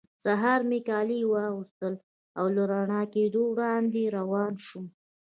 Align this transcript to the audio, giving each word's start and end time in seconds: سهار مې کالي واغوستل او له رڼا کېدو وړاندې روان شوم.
سهار 0.23 0.59
مې 0.69 0.79
کالي 0.89 1.19
واغوستل 1.31 1.93
او 2.37 2.45
له 2.55 2.63
رڼا 2.71 3.01
کېدو 3.13 3.41
وړاندې 3.49 4.13
روان 4.17 4.53
شوم. 4.65 4.85